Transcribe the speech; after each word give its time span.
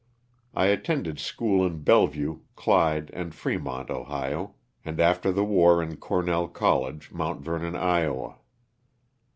I 0.55 0.65
attended 0.65 1.19
school 1.19 1.63
in 1.63 1.83
Bellevue, 1.83 2.39
Clyde 2.55 3.11
and 3.13 3.35
Fremont, 3.35 3.91
Ohio, 3.91 4.55
and 4.83 4.99
after 4.99 5.31
the 5.31 5.45
war 5.45 5.79
in 5.83 5.97
Cornell 5.97 6.47
College, 6.47 7.11
Mount 7.11 7.43
Vernon, 7.45 7.75
Iowa. 7.75 8.37